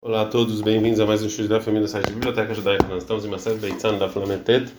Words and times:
Olá 0.00 0.22
a 0.22 0.26
todos, 0.26 0.60
bem-vindos 0.60 1.00
a 1.00 1.06
mais 1.06 1.24
um 1.24 1.26
estudo 1.26 1.48
da 1.48 1.60
família 1.60 1.84
do 1.84 1.90
site 1.90 2.12
Biblioteca 2.12 2.54
Judaica. 2.54 2.86
Nós 2.86 3.02
estamos 3.02 3.24
em 3.24 3.28
Maseret 3.28 3.58
Beitzan 3.58 3.98
da 3.98 4.08
Flamentet, 4.08 4.72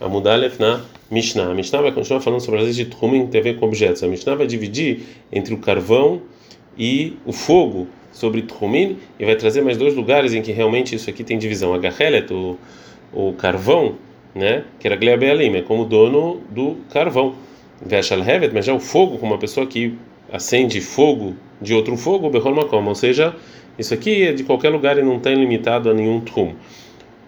a 0.00 0.08
Mudalef 0.08 0.58
na 0.58 0.80
Mishnah. 1.10 1.50
A 1.50 1.54
Mishnah 1.54 1.82
vai 1.82 1.92
continuar 1.92 2.22
falando 2.22 2.40
sobre 2.40 2.60
as 2.60 2.64
leis 2.64 2.76
de 2.76 2.86
Tchumim 2.86 3.26
que 3.26 3.32
tem 3.32 3.42
a 3.42 3.44
ver 3.44 3.58
com 3.58 3.66
objetos. 3.66 4.02
A 4.02 4.08
Mishnah 4.08 4.34
vai 4.36 4.46
dividir 4.46 5.02
entre 5.30 5.52
o 5.52 5.58
carvão 5.58 6.22
e 6.78 7.18
o 7.26 7.32
fogo 7.32 7.88
sobre 8.10 8.40
Tchumim 8.40 8.96
e 9.20 9.26
vai 9.26 9.36
trazer 9.36 9.60
mais 9.60 9.76
dois 9.76 9.94
lugares 9.94 10.32
em 10.32 10.40
que 10.40 10.50
realmente 10.50 10.94
isso 10.94 11.10
aqui 11.10 11.22
tem 11.22 11.36
divisão. 11.36 11.74
A 11.74 11.78
Gachelet, 11.78 12.32
o, 12.32 12.56
o 13.12 13.34
carvão, 13.34 13.96
né, 14.34 14.64
que 14.80 14.86
era 14.86 14.96
Glea 14.96 15.18
Bealim, 15.18 15.56
é 15.56 15.60
como 15.60 15.84
dono 15.84 16.40
do 16.48 16.78
carvão. 16.90 17.34
Veshal 17.84 18.20
Hevet, 18.20 18.54
mas 18.54 18.64
já 18.64 18.72
o 18.72 18.80
fogo, 18.80 19.18
como 19.18 19.32
uma 19.32 19.38
pessoa 19.38 19.66
que 19.66 19.94
acende 20.34 20.80
fogo 20.80 21.36
de 21.62 21.72
outro 21.72 21.96
fogo, 21.96 22.28
Behol 22.28 22.56
Makom, 22.56 22.84
ou 22.84 22.94
seja, 22.96 23.36
isso 23.78 23.94
aqui 23.94 24.24
é 24.24 24.32
de 24.32 24.42
qualquer 24.42 24.70
lugar 24.70 24.98
e 24.98 25.02
não 25.02 25.18
está 25.18 25.30
limitado 25.30 25.88
a 25.88 25.94
nenhum 25.94 26.20
trum. 26.20 26.54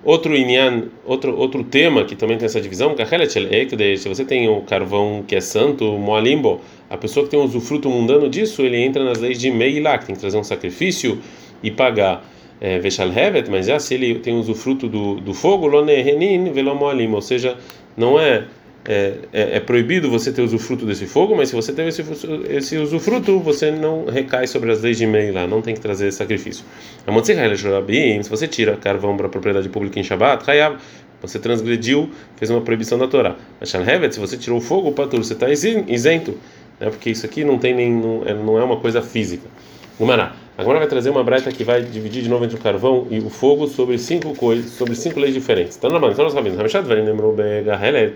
Outro 0.02 0.37
inyan, 0.37 0.88
outro 1.05 1.37
outro 1.37 1.62
tema 1.62 2.05
que 2.05 2.16
também 2.16 2.37
tem 2.37 2.46
essa 2.46 2.60
divisão, 2.60 2.96
se 2.96 4.09
você 4.09 4.24
tem 4.24 4.48
o 4.48 4.60
carvão 4.62 5.24
que 5.27 5.37
é 5.37 5.41
santo, 5.41 5.84
moalimbo, 5.92 6.60
a 6.91 6.96
pessoa 6.96 7.24
que 7.24 7.30
tem 7.30 7.38
um 7.38 7.45
usufruto 7.45 7.88
mundano 7.88 8.29
disso, 8.29 8.62
ele 8.62 8.77
entra 8.77 9.05
nas 9.05 9.18
leis 9.18 9.38
de 9.38 9.52
meilá, 9.52 9.98
que 9.98 10.07
tem 10.07 10.15
que 10.16 10.20
trazer 10.20 10.38
um 10.38 10.45
sacrifício 10.45 11.18
e 11.62 11.70
pagar 11.70 12.24
é, 12.60 12.79
veshal 12.80 13.09
hevet, 13.09 13.48
mas 13.48 13.66
já 13.66 13.79
se 13.79 13.95
ele 13.95 14.16
tem 14.18 14.34
usufruto 14.34 14.88
do, 14.88 15.20
do 15.20 15.32
fogo, 15.32 15.68
lonehenin 15.68 16.51
velomoalim, 16.52 17.12
ou 17.12 17.23
seja, 17.23 17.57
não 17.96 18.18
é 18.18 18.46
é, 18.88 19.14
é, 19.32 19.56
é, 19.56 19.60
proibido 19.60 20.08
você 20.08 20.32
ter 20.32 20.42
usufruto 20.42 20.86
desse 20.86 21.06
fogo, 21.06 21.36
mas 21.36 21.48
se 21.48 21.54
você 21.54 21.72
teve 21.72 21.88
esse, 21.88 22.04
esse 22.48 22.76
usufruto, 22.76 23.40
você 23.40 23.70
não 23.70 24.06
recai 24.06 24.46
sobre 24.46 24.70
as 24.70 24.80
leis 24.80 24.96
de 24.96 25.06
meio 25.06 25.34
lá, 25.34 25.46
não 25.46 25.60
tem 25.60 25.74
que 25.74 25.80
trazer 25.80 26.12
sacrifício. 26.12 26.64
Se 27.04 28.30
você 28.30 28.46
tira 28.46 28.76
carvão 28.76 29.16
para 29.16 29.28
propriedade 29.28 29.68
pública 29.68 29.98
em 29.98 30.04
Shabbat, 30.04 30.45
você 31.20 31.38
transgrediu, 31.38 32.10
fez 32.37 32.51
uma 32.51 32.60
proibição 32.60 32.98
da 32.98 33.09
Torá. 33.09 33.37
Mas 33.59 33.70
se 33.70 34.20
você 34.20 34.37
tirou 34.37 34.59
o 34.59 34.60
fogo, 34.60 34.93
patur, 34.93 35.23
você 35.23 35.32
está 35.32 35.50
isento, 35.50 36.38
né? 36.78 36.88
porque 36.90 37.10
isso 37.10 37.26
aqui 37.26 37.45
não 37.45 37.59
tem 37.59 37.74
nem, 37.74 37.93
não, 37.93 38.23
é, 38.24 38.34
não 38.34 38.59
é 38.59 38.62
uma 38.62 38.76
coisa 38.76 39.02
física. 39.02 39.48
Gumará. 39.98 40.37
Agora 40.59 40.79
vai 40.79 40.88
trazer 40.88 41.10
uma 41.10 41.23
braita 41.23 41.52
que 41.52 41.62
vai 41.62 41.82
dividir 41.82 42.23
de 42.23 42.30
novo 42.30 42.45
entre 42.45 42.57
o 42.57 42.60
carvão 42.60 43.07
e 43.10 43.18
o 43.18 43.29
fogo 43.29 43.66
sobre 43.66 43.99
cinco 43.99 44.35
coisas, 44.35 44.71
sobre 44.71 44.95
cinco 44.95 45.21
leis 45.21 45.35
diferentes. 45.35 45.76
Então, 45.76 45.90
então 45.90 46.24
nós 46.24 46.32
sabemos, 46.32 46.57
Ramechad 46.57 46.87
Varim 46.87 47.02
lembrou 47.02 47.37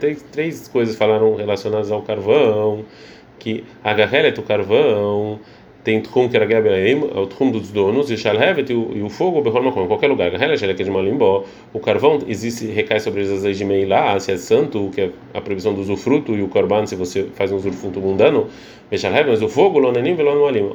tem 0.00 0.14
três 0.32 0.66
coisas 0.66 0.96
falaram 0.96 1.34
relacionadas 1.34 1.92
ao 1.92 2.00
carvão, 2.00 2.84
que 3.38 3.62
a 3.84 3.92
Gahelet, 3.92 4.40
o 4.40 4.42
carvão, 4.42 5.38
tem 5.84 6.00
Tchum 6.00 6.28
que 6.28 6.36
era 6.36 6.46
Gabeim, 6.46 7.02
o 7.14 7.26
Tchum 7.26 7.50
dos 7.50 7.70
donos, 7.70 8.10
e 8.10 8.16
Shalhevet 8.16 8.70
e 8.70 9.02
o 9.02 9.08
fogo, 9.10 9.46
em 9.46 9.86
qualquer 9.86 10.08
lugar. 10.08 10.30
Gahelet, 10.30 10.64
é 10.64 10.72
de 10.72 10.90
Malimbó, 10.90 11.44
o 11.72 11.80
carvão 11.80 12.20
existe, 12.26 12.66
recai 12.66 13.00
sobre 13.00 13.22
as 13.22 13.42
leis 13.42 13.58
de 13.58 13.64
Meilá, 13.66 14.18
se 14.18 14.32
é 14.32 14.36
santo, 14.36 14.90
que 14.94 15.00
é 15.02 15.10
a 15.34 15.40
proibição 15.40 15.74
do 15.74 15.80
usufruto, 15.80 16.34
e 16.34 16.42
o 16.42 16.48
Korban, 16.48 16.86
se 16.86 16.96
você 16.96 17.24
faz 17.34 17.52
um 17.52 17.56
usufruto 17.56 18.00
mundano, 18.00 18.48
mas 18.90 19.40
o 19.42 19.48
fogo, 19.48 19.78
Lonenim, 19.78 20.14
Velonim, 20.14 20.46
Alim. 20.46 20.72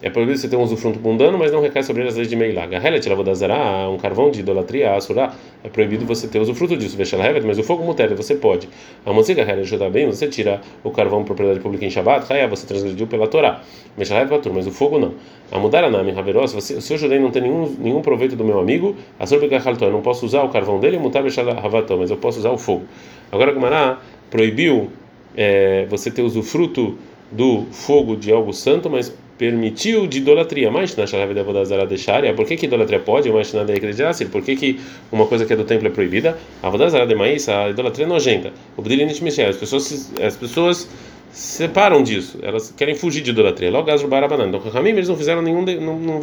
É 0.00 0.08
proibido 0.08 0.38
você 0.38 0.48
ter 0.48 0.54
um 0.54 0.62
usufruto 0.62 1.00
mundano, 1.00 1.36
mas 1.36 1.50
não 1.50 1.60
recai 1.60 1.82
sobre 1.82 2.06
as 2.06 2.14
leis 2.14 2.28
de 2.28 2.36
Meilá. 2.36 2.66
Gahelet, 2.66 3.08
Lavodazará, 3.08 3.88
um 3.88 3.96
carvão 3.96 4.30
de 4.30 4.38
idolatria, 4.38 4.94
Asura, 4.94 5.32
é 5.64 5.68
proibido 5.68 6.06
você 6.06 6.28
ter 6.28 6.38
usufruto 6.38 6.76
disso. 6.76 6.96
Veshalahevet, 6.96 7.44
mas 7.44 7.58
o 7.58 7.64
fogo 7.64 7.82
muter, 7.82 8.14
você 8.14 8.36
pode. 8.36 8.68
A 9.04 9.12
Moziga 9.12 9.42
Gahelet, 9.44 9.90
bem, 9.90 10.06
você 10.06 10.28
tira 10.28 10.60
o 10.84 10.92
carvão 10.92 11.24
propriedade 11.24 11.58
pública 11.58 11.84
em 11.84 11.90
Shabbat, 11.90 12.32
Haya, 12.32 12.46
você 12.46 12.64
transgrediu 12.64 13.08
pela 13.08 13.26
Torá. 13.26 13.60
Veshalahevet, 13.96 14.48
mas 14.50 14.68
o 14.68 14.70
fogo 14.70 15.00
não. 15.00 15.14
A 15.50 15.58
Mudaranami, 15.58 16.12
Haveró, 16.12 16.46
se 16.46 16.54
você, 16.54 16.80
se 16.80 16.94
eu 16.94 16.98
judei 16.98 17.18
não 17.18 17.32
tem 17.32 17.42
nenhum, 17.42 17.74
nenhum 17.80 18.00
proveito 18.00 18.36
do 18.36 18.44
meu 18.44 18.60
amigo, 18.60 18.94
a 19.18 19.26
Sorbegahalto, 19.26 19.84
eu 19.84 19.90
não 19.90 20.00
posso 20.00 20.24
usar 20.24 20.44
o 20.44 20.48
carvão 20.48 20.78
dele, 20.78 20.96
Mutar 20.96 21.24
Veshalahavató, 21.24 21.96
mas 21.96 22.08
eu 22.08 22.16
posso 22.16 22.38
usar 22.38 22.50
o 22.50 22.58
fogo. 22.58 22.84
Agora, 23.32 23.50
Gumará 23.50 24.00
proibiu 24.30 24.90
é, 25.36 25.86
você 25.90 26.08
ter 26.08 26.22
usufruto 26.22 26.96
do 27.32 27.64
fogo 27.72 28.14
de 28.14 28.30
algo 28.30 28.52
santo, 28.52 28.88
mas 28.88 29.12
permitiu 29.38 30.06
de 30.06 30.18
idolatria. 30.18 30.70
Mas 30.70 30.94
na 30.96 31.06
chave 31.06 31.32
da 31.32 31.42
Vodazara 31.42 31.86
deixaria, 31.86 32.34
por 32.34 32.44
que, 32.44 32.56
que 32.56 32.66
idolatria 32.66 32.98
pode? 32.98 33.30
Mas 33.30 33.52
na 33.54 33.64
de 33.64 34.24
por 34.26 34.42
que, 34.42 34.56
que 34.56 34.80
uma 35.10 35.26
coisa 35.26 35.46
que 35.46 35.52
é 35.52 35.56
do 35.56 35.64
templo 35.64 35.86
é 35.86 35.90
proibida? 35.90 36.36
A 36.62 36.68
Vodazara 36.68 37.06
de 37.06 37.14
Maísa, 37.14 37.56
a 37.56 37.70
idolatria 37.70 38.04
é 38.04 38.08
nojenta. 38.08 38.52
O 38.76 38.82
Bdilinit 38.82 39.22
Michel, 39.22 39.48
as 39.48 39.56
pessoas, 39.56 40.12
as 40.20 40.36
pessoas 40.36 40.88
separam 41.30 42.02
disso, 42.02 42.38
elas 42.42 42.72
querem 42.76 42.94
fugir 42.94 43.22
de 43.22 43.30
idolatria. 43.30 43.70
Logo, 43.70 43.86
Gazro 43.86 44.08
Barabanan. 44.08 44.48
Então, 44.48 44.60
Ramim, 44.60 44.90
eles 44.90 45.08
não 45.08 45.16
fizeram 45.16 45.42
nenhum, 45.42 45.62
não, 45.62 45.98
não, 45.98 46.20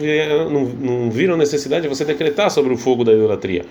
não, 0.50 0.66
não 0.66 1.12
viram 1.12 1.38
necessidade 1.38 1.84
de 1.84 1.88
você 1.88 2.04
decretar 2.04 2.50
sobre 2.52 2.74
o 2.74 2.78
fogo 2.78 3.04
da 3.04 3.14
idolatria. 3.14 3.66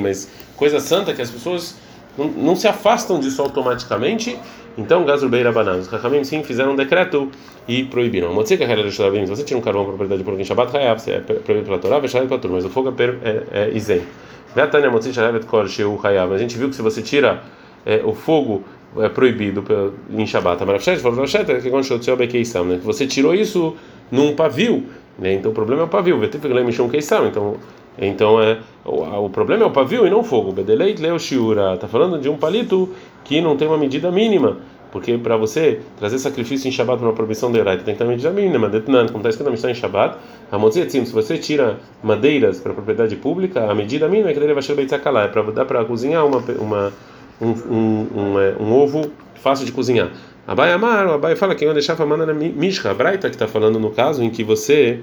Mas 0.00 0.28
coisa 0.56 0.80
santa 0.80 1.14
que 1.14 1.22
as 1.22 1.30
pessoas 1.30 1.76
não, 2.18 2.28
não 2.28 2.56
se 2.56 2.66
afastam 2.66 3.20
disso 3.20 3.40
automaticamente 3.40 4.36
então, 4.78 5.04
Gazrubeira 5.04 5.50
os 5.50 5.88
Rahamim 5.88 6.24
sim 6.24 6.42
fizeram 6.42 6.72
um 6.72 6.76
decreto 6.76 7.30
e 7.68 7.84
proibiram. 7.84 8.32
Motzika 8.32 8.64
Herel 8.64 8.90
Shavim, 8.90 9.26
se 9.26 9.30
você 9.30 9.42
tira 9.42 9.58
um 9.58 9.62
carvão 9.62 9.84
para 9.84 9.92
propriedade 9.92 10.24
por 10.24 10.30
alguém 10.30 10.44
Shabbat 10.44 10.76
Hayab, 10.76 11.00
é 11.10 11.20
proibido 11.20 11.66
pela 11.66 11.78
Torá, 11.78 11.98
Veshalet 11.98 12.28
para 12.28 12.38
turma, 12.38 12.56
mas 12.56 12.64
o 12.64 12.70
fogo 12.70 12.94
é, 12.98 13.28
é, 13.28 13.42
é 13.52 13.70
isento. 13.70 14.06
Vetania 14.54 14.90
Motzika 14.90 15.14
Sharevet 15.14 15.46
Kor 15.46 15.68
Sheu 15.68 15.98
Hayab, 16.02 16.32
a 16.32 16.38
gente 16.38 16.56
viu 16.56 16.68
que 16.68 16.74
se 16.74 16.82
você 16.82 17.02
tira 17.02 17.42
é, 17.84 18.00
o 18.04 18.14
fogo 18.14 18.64
é 18.98 19.08
proibido 19.08 19.64
em 20.10 20.26
Shabbat, 20.26 20.62
Amarafshet, 20.62 21.00
é 21.00 21.60
que 21.60 21.70
quando 21.70 21.84
Shotzeu 21.84 22.16
Bekeisam, 22.16 22.64
né? 22.64 22.80
Você 22.82 23.06
tirou 23.06 23.34
isso 23.34 23.76
num 24.10 24.34
pavio, 24.34 24.84
né? 25.18 25.34
Então 25.34 25.52
o 25.52 25.54
problema 25.54 25.82
é 25.82 25.84
o 25.84 25.88
pavio, 25.88 26.18
Vetifeglem 26.18 26.64
Mishon 26.64 26.88
Keisam, 26.88 27.28
então 27.28 27.56
então 27.98 28.40
é 28.40 28.58
o, 28.84 29.24
o, 29.26 29.30
problema 29.30 29.64
é 29.64 29.66
o 29.66 29.70
pavio 29.70 30.06
e 30.06 30.10
não 30.10 30.20
o 30.20 30.24
fogo. 30.24 30.52
Bedeleit 30.52 31.00
leo 31.00 31.18
shiura. 31.18 31.74
Está 31.74 31.86
falando 31.86 32.18
de 32.18 32.28
um 32.28 32.36
palito 32.36 32.88
que 33.24 33.40
não 33.40 33.56
tem 33.56 33.68
uma 33.68 33.78
medida 33.78 34.10
mínima. 34.10 34.58
Porque 34.90 35.16
para 35.16 35.36
você 35.36 35.80
trazer 35.98 36.18
sacrifício 36.18 36.68
em 36.68 36.72
Shabbat 36.72 36.98
para 36.98 37.08
uma 37.08 37.14
proibição 37.14 37.52
de 37.52 37.58
Eraita, 37.58 37.84
tem 37.84 37.94
que 37.94 37.98
ter 37.98 38.04
uma 38.04 38.10
medida 38.10 38.30
mínima. 38.30 38.68
Detnan, 38.68 39.06
como 39.06 39.18
está 39.18 39.28
escrito 39.28 39.46
na 39.46 39.52
missão 39.52 39.70
em 39.70 39.74
Shabbat, 39.74 40.16
Hamotzetzim, 40.50 41.04
se 41.04 41.12
você 41.12 41.38
tira 41.38 41.78
madeiras 42.02 42.58
para 42.58 42.72
propriedade 42.72 43.14
pública, 43.16 43.70
a 43.70 43.74
medida 43.74 44.08
mínima 44.08 44.30
é 44.30 44.32
que 44.32 44.40
ele 44.40 44.52
vai 44.52 44.62
ser 44.62 44.76
é 44.78 45.28
para 45.28 45.42
dar 45.52 45.64
para 45.64 45.84
cozinhar 45.84 46.26
uma, 46.26 46.38
uma, 46.38 46.92
um, 47.40 47.50
um, 47.50 48.06
um, 48.16 48.40
é, 48.40 48.56
um, 48.58 48.72
ovo 48.72 49.12
fácil 49.36 49.64
de 49.64 49.70
cozinhar. 49.70 50.10
Abai 50.46 50.72
Amar, 50.72 51.06
Abai 51.06 51.36
fala 51.36 51.54
que 51.54 51.64
eu 51.64 51.72
deixar 51.72 52.00
a 52.00 52.06
na 52.06 52.34
Mishka, 52.34 52.90
a 52.90 52.94
Braita 52.94 53.28
que 53.28 53.36
está 53.36 53.46
falando 53.46 53.78
no 53.78 53.90
caso 53.90 54.24
em 54.24 54.30
que 54.30 54.42
você 54.42 55.00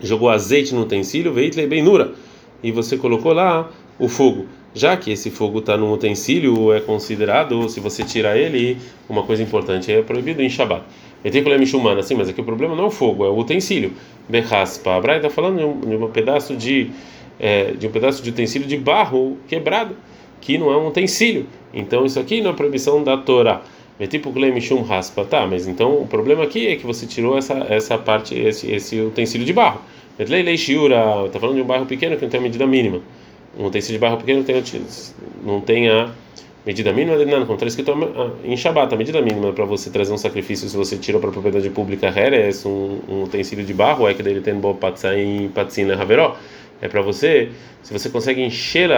jogou 0.00 0.28
azeite 0.28 0.74
no 0.74 0.82
utensílio, 0.82 1.32
veitlei 1.32 1.66
bem 1.66 1.82
nura, 1.82 2.12
e 2.62 2.72
você 2.72 2.96
colocou 2.96 3.32
lá 3.32 3.70
o 3.98 4.08
fogo. 4.08 4.46
Já 4.74 4.96
que 4.96 5.12
esse 5.12 5.30
fogo 5.30 5.60
está 5.60 5.76
no 5.76 5.92
utensílio, 5.92 6.72
é 6.72 6.80
considerado, 6.80 7.68
se 7.68 7.78
você 7.78 8.02
tira 8.02 8.36
ele, 8.36 8.76
uma 9.08 9.22
coisa 9.22 9.42
importante, 9.42 9.92
é 9.92 10.02
proibido 10.02 10.42
em 10.42 10.50
Shabbat. 10.50 10.82
Etekulem 11.24 11.62
assim, 11.98 12.14
mas 12.14 12.28
aqui 12.28 12.40
o 12.40 12.44
problema 12.44 12.74
não 12.76 12.84
é 12.84 12.86
o 12.88 12.90
fogo, 12.90 13.24
é 13.24 13.30
o 13.30 13.38
utensílio. 13.38 13.92
Berraspa. 14.28 15.00
A 15.00 15.16
está 15.16 15.30
falando 15.30 15.58
de 15.58 15.64
um, 15.64 15.80
de 15.80 15.96
um, 15.96 16.10
pedaço 16.10 16.54
de, 16.54 16.90
é, 17.40 17.70
de 17.72 17.86
um 17.86 17.90
pedaço 17.90 18.22
de 18.22 18.28
utensílio 18.28 18.68
de 18.68 18.76
barro 18.76 19.38
quebrado, 19.48 19.96
que 20.40 20.58
não 20.58 20.70
é 20.70 20.76
um 20.76 20.88
utensílio. 20.88 21.46
Então 21.72 22.04
isso 22.04 22.20
aqui 22.20 22.42
não 22.42 22.50
é 22.50 22.52
proibição 22.52 23.02
da 23.02 23.16
Torá. 23.16 23.62
É 23.98 24.06
tipo 24.06 24.30
Glemishum 24.32 24.82
raspa, 24.82 25.24
tá? 25.24 25.46
Mas 25.46 25.68
então 25.68 26.02
o 26.02 26.06
problema 26.06 26.42
aqui 26.42 26.66
é 26.66 26.76
que 26.76 26.84
você 26.84 27.06
tirou 27.06 27.38
essa 27.38 27.54
essa 27.68 27.96
parte, 27.96 28.34
esse, 28.34 28.70
esse 28.70 29.00
utensílio 29.00 29.46
de 29.46 29.52
barro. 29.52 29.80
Metlei 30.18 30.56
shiura, 30.56 31.28
tá 31.32 31.38
falando 31.40 31.56
de 31.56 31.62
um 31.62 31.66
barro 31.66 31.86
pequeno 31.86 32.16
que 32.16 32.22
não 32.22 32.30
tem 32.30 32.40
a 32.40 32.42
medida 32.42 32.66
mínima. 32.66 33.00
Um 33.58 33.66
utensílio 33.66 33.98
de 33.98 34.00
barro 34.00 34.16
pequeno 34.16 34.38
não 34.38 34.44
tem, 34.44 34.62
não 35.44 35.60
tem 35.60 35.88
a 35.88 36.10
medida 36.66 36.92
mínima 36.92 37.16
nada, 37.24 37.44
como 37.44 37.54
está 37.54 37.66
escrito 37.66 37.92
em 38.44 38.56
Shabbat, 38.56 38.92
a 38.94 38.96
medida 38.96 39.20
mínima 39.20 39.52
para 39.52 39.64
você 39.64 39.90
trazer 39.90 40.12
um 40.12 40.18
sacrifício 40.18 40.68
se 40.68 40.76
você 40.76 40.96
tirou 40.96 41.20
para 41.20 41.30
a 41.30 41.32
propriedade 41.32 41.68
pública 41.70 42.06
Heres, 42.08 42.64
um, 42.64 42.98
um 43.08 43.22
utensílio 43.24 43.64
de 43.64 43.74
barro, 43.74 44.08
é 44.08 44.14
que 44.14 44.22
dele 44.22 44.40
tem 44.40 44.54
bo 44.54 44.74
patzain 44.74 45.48
patzina 45.48 45.94
haveró. 46.00 46.36
É 46.80 46.88
para 46.88 47.00
você, 47.02 47.50
se 47.82 47.92
você 47.92 48.08
consegue 48.08 48.42
encher 48.42 48.90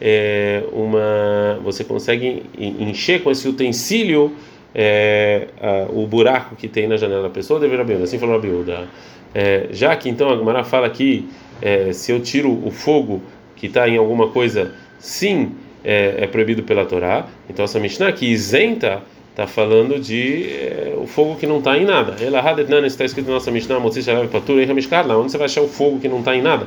é, 0.00 0.64
uma, 0.72 1.60
você 1.62 1.84
consegue 1.84 2.44
encher 2.58 3.22
com 3.22 3.30
esse 3.30 3.46
utensílio 3.46 4.32
é, 4.74 5.48
a, 5.60 5.86
o 5.90 6.06
buraco 6.06 6.56
que 6.56 6.68
tem 6.68 6.88
na 6.88 6.96
janela 6.96 7.22
da 7.24 7.30
pessoa, 7.30 7.60
deverá 7.60 7.84
bem, 7.84 8.02
assim 8.02 8.18
falou 8.18 8.36
a 8.36 8.38
Biúda. 8.38 8.88
É, 9.34 9.68
já 9.70 9.94
que 9.96 10.08
então 10.08 10.30
a 10.30 10.36
Gemara 10.36 10.64
fala 10.64 10.88
que 10.88 11.28
é, 11.62 11.92
se 11.92 12.10
eu 12.10 12.20
tiro 12.20 12.50
o 12.64 12.70
fogo 12.70 13.22
que 13.56 13.66
está 13.66 13.88
em 13.88 13.96
alguma 13.96 14.28
coisa, 14.28 14.72
sim, 14.98 15.52
é, 15.84 16.14
é, 16.18 16.26
proibido 16.26 16.62
pela 16.62 16.84
Torá. 16.84 17.26
Então 17.48 17.64
essa 17.64 17.78
Mishnah 17.78 18.12
que 18.12 18.26
isenta 18.26 19.02
está 19.30 19.46
falando 19.46 20.00
de 20.00 20.50
é, 20.50 20.94
o 20.96 21.06
fogo 21.06 21.36
que 21.36 21.46
não 21.46 21.58
está 21.58 21.76
em 21.78 21.84
nada. 21.84 22.16
Ela 22.22 22.40
está 22.86 23.04
escrito 23.04 23.26
na 23.26 23.34
nossa 23.34 23.50
Mishnah, 23.50 23.78
onde 23.78 23.94
você 23.94 25.38
vai 25.38 25.46
achar 25.46 25.62
o 25.62 25.68
fogo 25.68 26.00
que 26.00 26.08
não 26.08 26.18
está 26.20 26.34
em 26.34 26.42
nada? 26.42 26.66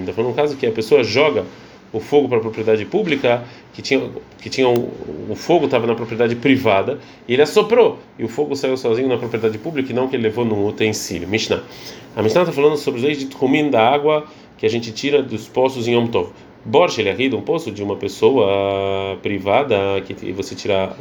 Está 0.00 0.12
falando 0.12 0.30
um 0.30 0.34
caso 0.34 0.56
que 0.56 0.66
a 0.66 0.72
pessoa 0.72 1.04
joga 1.04 1.44
o 1.92 2.00
fogo 2.00 2.28
para 2.28 2.38
a 2.38 2.40
propriedade 2.40 2.84
pública, 2.84 3.44
que 3.72 3.82
tinha 3.82 4.10
que 4.40 4.50
tinha 4.50 4.68
o 4.68 5.34
fogo 5.34 5.66
estava 5.66 5.86
na 5.86 5.94
propriedade 5.94 6.36
privada, 6.36 6.98
e 7.26 7.32
ele 7.32 7.42
assoprou, 7.42 7.98
e 8.18 8.24
o 8.24 8.28
fogo 8.28 8.54
saiu 8.54 8.76
sozinho 8.76 9.08
na 9.08 9.16
propriedade 9.16 9.58
pública, 9.58 9.92
e 9.92 9.94
não 9.94 10.08
que 10.08 10.16
ele 10.16 10.22
levou 10.22 10.44
num 10.44 10.66
utensílio. 10.66 11.28
Mishnah. 11.28 11.62
A 12.14 12.22
Mishnah 12.22 12.42
está 12.42 12.52
falando 12.52 12.76
sobre 12.76 13.00
os 13.00 13.04
leis 13.04 13.18
de 13.18 13.26
Tchumin 13.26 13.70
da 13.70 13.88
água 13.88 14.24
que 14.56 14.64
a 14.64 14.70
gente 14.70 14.92
tira 14.92 15.22
dos 15.22 15.48
poços 15.48 15.86
em 15.86 15.94
Yom 15.94 16.06
Tov. 16.06 16.30
Borsh, 16.64 16.98
ele 16.98 17.10
é 17.10 17.36
um 17.36 17.42
poço 17.42 17.70
de 17.70 17.82
uma 17.82 17.94
pessoa 17.94 19.16
privada 19.22 19.76
que 20.04 20.32
você 20.32 20.54
tira 20.54 20.96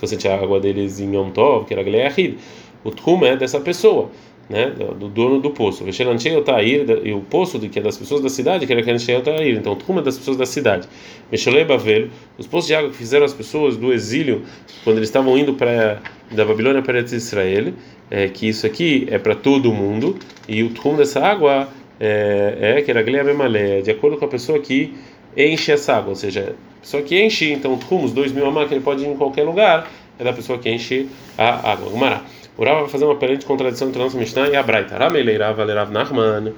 você 0.00 0.16
tira 0.16 0.34
a 0.34 0.42
água 0.42 0.58
deles 0.58 0.98
em 1.00 1.14
Yom 1.14 1.30
Tov, 1.30 1.66
que 1.66 1.74
era 1.74 1.82
Gleachid. 1.82 2.38
O 2.82 2.90
Tchum 2.90 3.24
é 3.24 3.36
dessa 3.36 3.60
pessoa 3.60 4.10
né, 4.48 4.70
do 4.70 5.08
dono 5.08 5.40
do 5.40 5.50
poço. 5.50 5.84
E 5.84 7.12
o 7.12 7.20
poço 7.20 7.58
que 7.60 7.78
é 7.78 7.82
das 7.82 7.96
pessoas 7.96 8.22
da 8.22 8.28
cidade, 8.28 8.66
que 8.66 8.72
era 8.72 8.82
Tair. 9.22 9.56
Então, 9.56 9.76
Tchum 9.76 9.98
é 9.98 10.02
das 10.02 10.16
pessoas 10.16 10.36
da 10.36 10.46
cidade. 10.46 10.88
Mexolei 11.30 11.64
Bavel, 11.64 12.08
os 12.38 12.46
poços 12.46 12.68
de 12.68 12.74
água 12.74 12.90
que 12.90 12.96
fizeram 12.96 13.26
as 13.26 13.34
pessoas 13.34 13.76
do 13.76 13.92
exílio, 13.92 14.42
quando 14.84 14.96
eles 14.96 15.08
estavam 15.08 15.36
indo 15.36 15.54
para 15.54 16.00
da 16.30 16.44
Babilônia 16.44 16.82
para 16.82 17.00
Israel, 17.00 17.72
é, 18.10 18.28
que 18.28 18.48
isso 18.48 18.66
aqui 18.66 19.06
é 19.10 19.18
para 19.18 19.34
todo 19.34 19.72
mundo, 19.72 20.18
e 20.46 20.62
o 20.62 20.70
Tchum 20.70 20.96
dessa 20.96 21.20
água 21.20 21.68
é, 21.98 22.76
é 22.78 22.82
que 22.82 22.90
era 22.90 23.02
Glea 23.02 23.24
Memalé, 23.24 23.80
de 23.80 23.90
acordo 23.90 24.18
com 24.18 24.24
a 24.26 24.28
pessoa 24.28 24.58
que 24.58 24.92
enche 25.36 25.72
essa 25.72 25.94
água, 25.94 26.10
ou 26.10 26.16
seja, 26.16 26.54
a 26.78 26.80
pessoa 26.80 27.02
que 27.02 27.22
enche, 27.22 27.52
então, 27.52 27.78
Tchum, 27.78 28.04
os 28.04 28.12
dois 28.12 28.30
mil 28.32 28.46
amar, 28.46 28.68
que 28.68 28.74
ele 28.74 28.82
pode 28.82 29.04
ir 29.04 29.08
em 29.08 29.16
qualquer 29.16 29.44
lugar, 29.44 29.90
é 30.18 30.24
da 30.24 30.32
pessoa 30.32 30.58
que 30.58 30.68
enche 30.68 31.08
a 31.36 31.72
água. 31.72 31.88
Gumará. 31.90 32.22
O 32.58 32.64
Rava 32.64 32.80
vai 32.80 32.88
fazer 32.88 33.04
uma 33.04 33.14
aparente 33.14 33.46
contradição 33.46 33.88
entre 33.88 34.02
a 34.02 34.04
nossa 34.04 34.18
Mishnah 34.18 34.48
e 34.48 34.56
a 34.56 34.62
Braita. 34.64 34.98
Ramelei 34.98 35.38
Rava 35.38 35.62
Lerav 35.62 35.92
Nachman. 35.92 36.52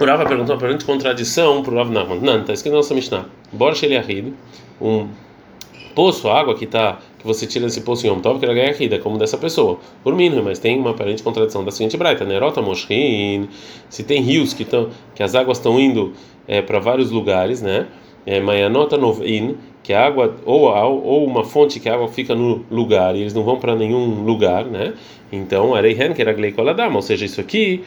O 0.00 0.04
Rava 0.04 0.26
perguntou 0.26 0.54
uma 0.54 0.58
aparente 0.58 0.84
contradição 0.84 1.62
para 1.62 1.72
o 1.72 1.76
Rav 1.76 1.90
Nachman. 1.92 2.18
Não, 2.20 2.40
está 2.40 2.52
escrito 2.52 2.72
na 2.72 2.78
nossa 2.78 2.94
Mishnah. 2.94 3.26
Borsh 3.52 3.84
Eliahid, 3.84 4.34
um 4.80 5.08
poço, 5.94 6.28
água 6.28 6.56
que 6.56 6.66
tá 6.66 6.98
que 7.18 7.26
você 7.26 7.46
tira 7.46 7.66
desse 7.66 7.80
poço 7.80 8.06
em 8.06 8.10
Yom 8.10 8.20
Tov, 8.20 8.38
que 8.38 8.44
era 8.44 8.54
ganha 8.54 9.00
como 9.00 9.18
dessa 9.18 9.36
pessoa. 9.36 9.78
Por 10.02 10.14
mim, 10.14 10.30
mas 10.42 10.58
tem 10.58 10.78
uma 10.78 10.90
aparente 10.90 11.22
contradição 11.22 11.64
da 11.64 11.70
seguinte 11.70 11.96
braita, 11.96 12.24
Nerota 12.24 12.62
Moshrin, 12.62 13.48
se 13.88 14.02
tem 14.04 14.22
rios 14.22 14.52
que 14.52 14.62
estão 14.62 14.90
que 15.14 15.22
as 15.22 15.34
águas 15.34 15.58
estão 15.58 15.78
indo 15.78 16.12
é, 16.46 16.62
para 16.62 16.78
vários 16.78 17.10
lugares, 17.10 17.60
né? 17.62 17.86
É, 18.24 18.40
Mayanota 18.40 18.96
Novin, 18.96 19.56
que 19.88 19.94
a 19.94 20.04
água 20.04 20.36
ou 20.44 20.64
ou 20.66 21.24
uma 21.24 21.42
fonte 21.44 21.80
que 21.80 21.88
a 21.88 21.94
água 21.94 22.08
fica 22.08 22.34
no 22.34 22.62
lugar 22.70 23.16
e 23.16 23.22
eles 23.22 23.32
não 23.32 23.42
vão 23.42 23.58
para 23.58 23.74
nenhum 23.74 24.22
lugar, 24.22 24.66
né? 24.66 24.92
Então, 25.32 25.74
areihen 25.74 26.12
que 26.12 26.20
era 26.20 26.34
gleikoladama, 26.34 26.96
ou 26.96 27.00
seja, 27.00 27.24
isso 27.24 27.40
aqui 27.40 27.82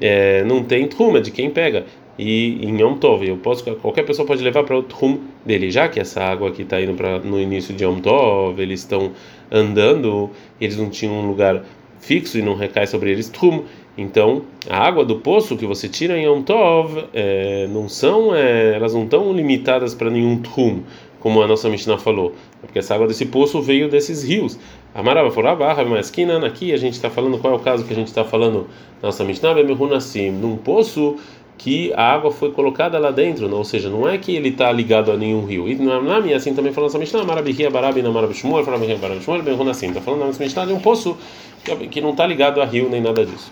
é, 0.00 0.42
não 0.42 0.64
tem 0.64 0.88
truma 0.88 1.20
de 1.20 1.30
quem 1.30 1.48
pega. 1.48 1.86
E 2.18 2.58
em 2.60 2.80
Yom 2.80 2.94
Tov, 2.94 3.24
eu 3.24 3.36
posso 3.36 3.62
qualquer 3.76 4.02
pessoa 4.02 4.26
pode 4.26 4.42
levar 4.42 4.64
para 4.64 4.76
o 4.76 4.82
trum 4.82 5.20
dele, 5.46 5.70
já 5.70 5.88
que 5.88 6.00
essa 6.00 6.24
água 6.24 6.48
aqui 6.48 6.62
está 6.62 6.80
indo 6.80 6.94
para 6.94 7.20
no 7.20 7.40
início 7.40 7.72
de 7.72 7.84
Yom 7.84 8.00
Tov, 8.00 8.60
eles 8.60 8.80
estão 8.80 9.12
andando, 9.48 10.30
eles 10.60 10.76
não 10.76 10.90
tinham 10.90 11.14
um 11.14 11.28
lugar 11.28 11.62
fixo 12.00 12.36
e 12.36 12.42
não 12.42 12.56
recai 12.56 12.88
sobre 12.88 13.12
eles 13.12 13.28
trum. 13.28 13.62
Então, 13.96 14.42
a 14.68 14.78
água 14.78 15.04
do 15.04 15.20
poço 15.20 15.56
que 15.56 15.66
você 15.66 15.88
tira 15.88 16.18
em 16.18 16.24
Yom 16.24 16.42
Tov, 16.42 17.04
é, 17.14 17.68
não 17.68 17.88
são, 17.88 18.34
é, 18.34 18.74
elas 18.74 18.92
não 18.92 19.04
estão 19.04 19.32
limitadas 19.32 19.94
para 19.94 20.10
nenhum 20.10 20.38
trum 20.38 20.82
como 21.24 21.42
a 21.42 21.48
nossa 21.48 21.70
Mishnah 21.70 21.96
falou, 21.96 22.34
porque 22.60 22.78
essa 22.78 22.94
água 22.94 23.06
desse 23.06 23.24
poço 23.24 23.62
veio 23.62 23.88
desses 23.88 24.22
rios. 24.22 24.58
Amarava 24.94 25.30
forava, 25.30 25.82
mas 25.86 26.04
esquina 26.04 26.36
aqui 26.46 26.70
a 26.70 26.76
gente 26.76 26.92
está 26.92 27.08
falando 27.08 27.38
qual 27.38 27.54
é 27.54 27.56
o 27.56 27.60
caso 27.60 27.82
que 27.82 27.94
a 27.94 27.96
gente 27.96 28.08
está 28.08 28.26
falando 28.26 28.66
nossa 29.02 29.24
Mishnah, 29.24 29.54
assim, 29.96 30.30
num 30.30 30.58
poço 30.58 31.16
que 31.56 31.94
a 31.94 32.12
água 32.12 32.30
foi 32.30 32.50
colocada 32.50 32.98
lá 32.98 33.10
dentro, 33.10 33.50
ou 33.50 33.64
seja, 33.64 33.88
não 33.88 34.06
é 34.06 34.18
que 34.18 34.36
ele 34.36 34.50
está 34.50 34.70
ligado 34.70 35.10
a 35.10 35.16
nenhum 35.16 35.46
rio. 35.46 35.64
E 35.66 36.34
assim 36.34 36.52
também 36.52 36.74
falando 36.74 36.88
nossa 36.88 36.98
Mishnah, 36.98 37.24
Marabihia 37.24 37.70
Barabi 37.70 38.02
na 38.02 38.10
Marabishmuel, 38.10 38.62
Farabihia 38.62 38.98
Barabishmuel, 38.98 39.70
assim, 39.70 39.88
está 39.88 40.02
falando 40.02 40.20
na 40.20 40.26
nossa 40.26 40.44
Mishnah 40.44 40.66
de 40.66 40.74
um 40.74 40.80
poço 40.80 41.16
que 41.90 42.02
não 42.02 42.10
está 42.10 42.26
ligado 42.26 42.60
a 42.60 42.66
rio 42.66 42.90
nem 42.90 43.00
nada 43.00 43.24
disso. 43.24 43.50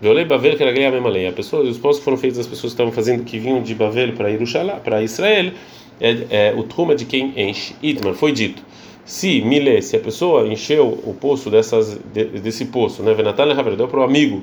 Violei 0.00 0.24
Bavel 0.24 0.56
que 0.56 0.62
era 0.62 0.88
a 0.88 0.90
mesma 0.90 1.10
lei. 1.10 1.28
A 1.28 1.32
pessoa, 1.32 1.62
os 1.64 1.76
postos 1.76 2.02
foram 2.02 2.16
feitos 2.16 2.38
das 2.38 2.46
pessoas 2.46 2.72
que 2.72 2.76
estavam 2.80 2.92
fazendo 2.94 3.24
que 3.24 3.38
vinham 3.38 3.62
de 3.62 3.74
Bavel 3.74 4.14
para 4.14 4.80
para 4.82 5.02
Israel 5.02 5.52
é, 6.00 6.48
é 6.48 6.54
o 6.56 6.62
truma 6.62 6.94
de 6.94 7.04
quem 7.04 7.32
enche. 7.36 7.74
Itmar, 7.82 8.14
foi 8.14 8.32
dito. 8.32 8.62
Se 9.04 9.40
Milé, 9.40 9.80
se 9.80 9.96
a 9.96 10.00
pessoa 10.00 10.46
encheu 10.46 10.86
o 11.04 11.12
poço 11.12 11.50
dessas, 11.50 11.98
desse 12.14 12.66
poço, 12.66 13.02
né? 13.02 13.12
Venatal 13.12 13.48
deu 13.76 13.88
para 13.88 14.00
o 14.00 14.02
amigo 14.02 14.42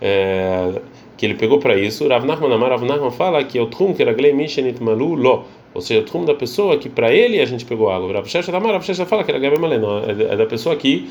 é, 0.00 0.80
que 1.16 1.26
ele 1.26 1.34
pegou 1.34 1.58
para 1.58 1.78
isso. 1.78 2.08
Rav 2.08 2.24
Nachman 2.24 2.52
Amar, 2.52 2.70
Rav 2.70 2.84
Nachman 2.84 3.10
fala 3.10 3.44
que 3.44 3.58
é 3.58 3.62
o 3.62 3.66
trum 3.66 3.94
que 3.94 4.02
era 4.02 4.12
Glei 4.12 4.32
Mishenit 4.32 4.82
Malu 4.82 5.14
Lo. 5.14 5.44
Ou 5.72 5.80
seja, 5.80 6.00
o 6.00 6.02
trum 6.02 6.24
da 6.24 6.34
pessoa 6.34 6.76
que 6.76 6.88
para 6.88 7.12
ele 7.12 7.40
a 7.40 7.44
gente 7.44 7.64
pegou 7.64 7.90
água. 7.90 8.12
Rav 8.12 8.26
Shesha 8.28 8.56
Amar, 8.56 8.72
Rav 8.72 8.84
Shesha 8.84 9.06
fala 9.06 9.22
que 9.22 9.30
era 9.30 9.38
não, 9.78 9.98
é, 9.98 10.32
é 10.32 10.36
da 10.36 10.46
pessoa 10.46 10.74
que 10.74 11.08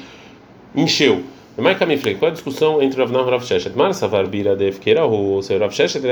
encheu. 0.76 1.22
Mais 1.58 1.78
Kamifrei, 1.78 2.16
qual 2.16 2.30
é 2.30 2.32
a 2.32 2.34
discussão 2.34 2.82
entre 2.82 3.00
Rav 3.00 3.12
Nachman 3.12 3.28
e 3.28 3.32
Rav 3.32 3.46
Sheshet? 3.46 3.78
Mar 3.78 3.94
Savar 3.94 4.28
Bira 4.28 4.56
Defkeirahu, 4.56 5.14
ou 5.14 5.42
seja, 5.42 5.60
Rav 5.60 5.74
Sheshet 5.74 6.04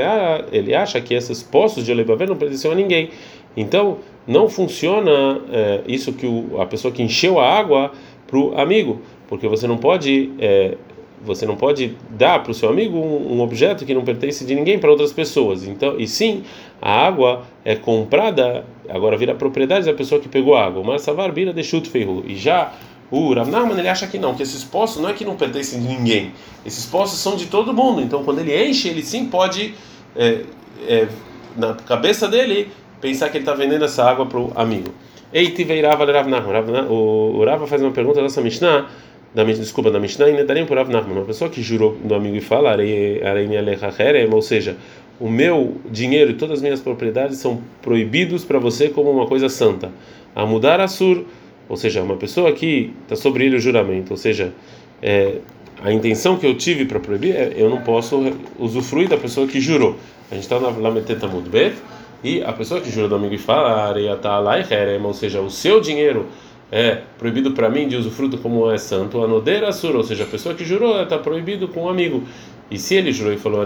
ele 0.52 0.74
acha 0.74 1.00
que 1.00 1.14
esses 1.14 1.42
poços 1.42 1.84
de 1.84 1.92
Olebaver 1.92 2.28
não 2.28 2.36
pertenciam 2.36 2.72
a 2.72 2.74
ninguém. 2.74 3.10
Então, 3.56 3.98
não 4.26 4.48
funciona 4.48 5.40
é, 5.50 5.82
isso 5.86 6.12
que 6.12 6.26
o, 6.26 6.60
a 6.60 6.66
pessoa 6.66 6.92
que 6.92 7.02
encheu 7.02 7.40
a 7.40 7.48
água 7.48 7.92
para 8.26 8.38
o 8.38 8.58
amigo, 8.60 9.00
porque 9.26 9.48
você 9.48 9.66
não 9.66 9.78
pode 9.78 10.30
é, 10.38 10.76
você 11.24 11.44
não 11.44 11.56
pode 11.56 11.96
dar 12.10 12.42
para 12.42 12.52
o 12.52 12.54
seu 12.54 12.68
amigo 12.68 12.96
um, 12.96 13.34
um, 13.34 13.40
objeto 13.40 13.84
que 13.84 13.92
não 13.92 14.04
pertence 14.04 14.44
de 14.44 14.54
ninguém 14.54 14.78
para 14.78 14.90
outras 14.90 15.12
pessoas. 15.12 15.66
Então, 15.66 15.98
e 15.98 16.06
sim, 16.06 16.44
a 16.80 16.92
água 16.92 17.44
é 17.64 17.74
comprada, 17.74 18.64
agora 18.88 19.16
vira 19.16 19.34
propriedade 19.34 19.86
da 19.86 19.94
pessoa 19.94 20.20
que 20.20 20.28
pegou 20.28 20.54
a 20.54 20.64
água. 20.64 20.82
Mas 20.84 21.02
Savar 21.02 21.32
vira 21.32 21.52
de 21.52 21.62
ferro. 21.62 22.24
E 22.26 22.36
já 22.36 22.72
o 23.10 23.32
Rav 23.32 23.48
ele 23.78 23.88
acha 23.88 24.06
que 24.06 24.18
não, 24.18 24.34
que 24.34 24.42
esses 24.42 24.62
poços 24.62 25.02
não 25.02 25.08
é 25.08 25.12
que 25.12 25.24
não 25.24 25.36
pertencem 25.36 25.80
de 25.80 25.88
ninguém. 25.88 26.32
Esses 26.64 26.86
poços 26.86 27.18
são 27.18 27.36
de 27.36 27.46
todo 27.46 27.72
mundo. 27.72 28.00
Então, 28.00 28.22
quando 28.22 28.40
ele 28.40 28.68
enche, 28.68 28.88
ele 28.88 29.02
sim 29.02 29.26
pode 29.26 29.74
é, 30.14 30.42
é, 30.86 31.08
na 31.56 31.74
cabeça 31.74 32.28
dele 32.28 32.70
pensar 33.00 33.28
que 33.28 33.38
ele 33.38 33.42
está 33.42 33.54
vendendo 33.54 33.84
essa 33.84 34.04
água 34.04 34.26
para 34.26 34.38
o 34.38 34.52
amigo. 34.54 34.92
Ei, 35.32 35.50
tiveirava 35.50 36.04
Rav 36.10 36.28
Nachman. 36.28 36.86
O 36.88 37.44
Rava 37.44 37.66
faz 37.66 37.82
uma 37.82 37.90
pergunta 37.90 38.16
da 38.16 38.22
nossa 38.22 38.40
Mishnah, 38.40 38.88
da, 39.34 39.44
desculpa, 39.44 39.90
da 39.90 40.00
Mishnah, 40.00 40.26
ainda 40.26 40.44
daria 40.44 40.64
para 40.64 40.76
Rav 40.76 40.90
Nachman. 40.90 41.18
Uma 41.18 41.24
pessoa 41.24 41.50
que 41.50 41.62
jurou 41.62 41.96
do 42.02 42.14
amigo 42.14 42.36
e 42.36 42.40
fala, 42.40 42.76
ou 44.32 44.42
seja, 44.42 44.76
o 45.20 45.28
meu 45.28 45.76
dinheiro 45.90 46.30
e 46.30 46.34
todas 46.34 46.58
as 46.58 46.62
minhas 46.62 46.80
propriedades 46.80 47.38
são 47.38 47.60
proibidos 47.82 48.44
para 48.44 48.58
você 48.58 48.88
como 48.88 49.10
uma 49.10 49.26
coisa 49.26 49.48
santa. 49.48 49.90
A 50.34 50.46
mudar 50.46 50.80
a 50.80 50.88
sur, 50.88 51.24
ou 51.68 51.76
seja, 51.76 52.02
uma 52.02 52.16
pessoa 52.16 52.52
que 52.52 52.92
está 53.02 53.16
sobre 53.16 53.44
ele 53.44 53.56
o 53.56 53.60
juramento, 53.60 54.12
ou 54.12 54.16
seja, 54.16 54.52
é, 55.02 55.38
a 55.82 55.92
intenção 55.92 56.36
que 56.36 56.46
eu 56.46 56.56
tive 56.56 56.84
para 56.84 56.98
proibir 56.98 57.34
é 57.34 57.52
eu 57.56 57.68
não 57.68 57.82
posso 57.82 58.32
usufruir 58.58 59.08
da 59.08 59.16
pessoa 59.16 59.46
que 59.46 59.60
jurou. 59.60 59.96
A 60.30 60.34
gente 60.34 60.44
está 60.44 60.58
na 60.58 60.68
Lameteta 60.68 61.26
Mudbet. 61.26 61.74
E 62.22 62.42
a 62.42 62.52
pessoa 62.52 62.80
que 62.80 62.90
jura 62.90 63.08
do 63.08 63.14
amigo 63.14 63.34
e 63.34 63.38
fala, 63.38 63.94
ou 65.04 65.14
seja, 65.14 65.40
o 65.40 65.50
seu 65.50 65.80
dinheiro 65.80 66.26
é 66.70 67.02
proibido 67.16 67.52
para 67.52 67.70
mim 67.70 67.88
de 67.88 67.96
usufruto 67.96 68.36
como 68.38 68.70
é 68.70 68.76
santo, 68.76 69.22
anodeira 69.22 69.72
sur, 69.72 69.94
ou 69.96 70.02
seja, 70.02 70.24
a 70.24 70.26
pessoa 70.26 70.54
que 70.54 70.64
jurou 70.64 71.00
está 71.02 71.16
proibido 71.16 71.68
com 71.68 71.84
um 71.84 71.88
amigo. 71.88 72.24
E 72.70 72.78
se 72.78 72.94
ele 72.96 73.12
jurou 73.12 73.32
e 73.32 73.38
falou, 73.38 73.64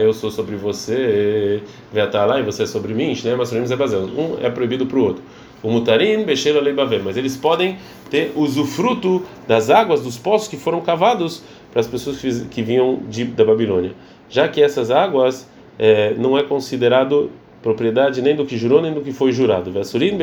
eu 0.00 0.12
sou 0.12 0.30
sobre 0.30 0.56
você, 0.56 1.62
lá 1.92 2.40
e 2.40 2.42
você 2.42 2.64
é 2.64 2.66
sobre 2.66 2.92
mim, 2.92 3.16
né? 3.22 3.36
mas 3.36 3.52
um 3.52 4.36
é 4.42 4.50
proibido 4.50 4.86
para 4.86 4.98
o 4.98 5.02
outro. 5.04 5.22
O 5.62 5.70
mutarim, 5.70 6.24
becheira 6.24 6.60
leibaver, 6.60 7.02
mas 7.04 7.16
eles 7.16 7.36
podem 7.36 7.78
ter 8.10 8.32
usufruto 8.34 9.22
das 9.46 9.70
águas 9.70 10.02
dos 10.02 10.16
poços 10.16 10.48
que 10.48 10.56
foram 10.56 10.80
cavados 10.80 11.42
para 11.70 11.80
as 11.80 11.86
pessoas 11.86 12.18
que 12.50 12.62
vinham 12.62 13.00
de, 13.08 13.24
da 13.24 13.44
Babilônia, 13.44 13.92
já 14.28 14.48
que 14.48 14.62
essas 14.62 14.90
águas 14.90 15.48
é, 15.78 16.14
não 16.14 16.36
é 16.36 16.42
considerado 16.42 17.30
propriedade 17.62 18.22
nem 18.22 18.34
do 18.34 18.44
que 18.44 18.56
jurou 18.56 18.80
nem 18.80 18.92
do 18.92 19.00
que 19.00 19.12
foi 19.12 19.32
jurado. 19.32 19.70
Vesurin 19.70 20.18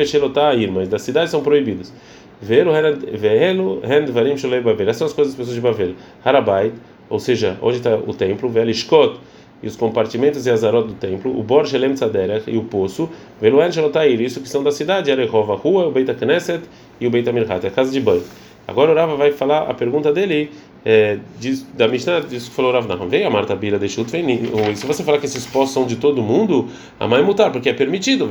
ir, 0.58 0.70
mas 0.70 0.88
das 0.88 1.02
cidades 1.02 1.30
são 1.30 1.42
proibidas. 1.42 1.92
Velo 2.40 2.72
rend 2.72 4.10
varim 4.12 4.36
sholei 4.36 4.60
bavel. 4.60 4.88
Essas 4.88 4.98
são 4.98 5.06
as 5.06 5.12
coisas 5.12 5.34
das 5.34 5.38
pessoas 5.38 5.54
de 5.54 5.60
Bavel. 5.60 5.94
Harabait, 6.24 6.72
ou 7.08 7.18
seja, 7.18 7.56
onde 7.62 7.78
está 7.78 7.96
o 7.96 8.12
templo, 8.12 8.48
Velishkot, 8.48 9.18
e 9.62 9.66
os 9.66 9.76
compartimentos 9.76 10.46
e 10.46 10.50
azarot 10.50 10.86
do 10.86 10.94
templo, 10.94 11.38
o 11.38 11.42
Bor 11.42 11.66
Shelem 11.66 11.94
Tzaderech 11.94 12.50
e 12.50 12.58
o 12.58 12.64
poço, 12.64 13.08
Veluen 13.40 13.72
Shelotair, 13.72 14.20
isso 14.20 14.40
que 14.40 14.48
são 14.48 14.62
da 14.62 14.70
cidade, 14.70 15.10
Arehov, 15.10 15.50
a 15.50 15.54
rua, 15.54 15.86
o 15.86 15.90
Beit 15.90 16.12
Knesset 16.14 16.62
e 17.00 17.06
o 17.06 17.10
Beit 17.10 17.30
Mirhat, 17.32 17.66
a 17.66 17.70
casa 17.70 17.90
de 17.90 18.00
banho. 18.00 18.22
Agora 18.66 18.92
o 18.92 18.94
Rava 18.94 19.16
vai 19.16 19.32
falar 19.32 19.70
a 19.70 19.74
pergunta 19.74 20.12
dele 20.12 20.50
é, 20.88 21.18
diz, 21.40 21.66
da 21.74 21.88
Mishnah, 21.88 22.20
diz 22.20 22.48
que 22.48 22.54
falou 22.54 22.70
Rav 22.72 22.86
Nahum, 22.86 23.08
a 23.26 23.28
Marta 23.28 23.56
Bira 23.56 23.76
de 23.76 23.88
Shut. 23.88 24.08
E 24.16 24.76
se 24.76 24.86
você 24.86 25.02
falar 25.02 25.18
que 25.18 25.26
esses 25.26 25.44
postos 25.44 25.74
são 25.74 25.84
de 25.84 25.96
todo 25.96 26.22
mundo, 26.22 26.68
a 27.00 27.08
mãe 27.08 27.24
mutar, 27.24 27.50
porque 27.50 27.68
é 27.68 27.72
permitido. 27.72 28.28